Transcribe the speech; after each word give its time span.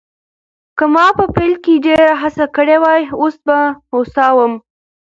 که 0.77 0.85
ما 0.93 1.05
په 1.17 1.25
پیل 1.35 1.53
کې 1.63 1.73
ډېره 1.85 2.09
هڅه 2.21 2.45
کړې 2.55 2.77
وای، 2.83 3.01
اوس 3.21 3.35
به 3.47 3.57
هوسا 3.91 4.27
وم. 4.37 4.53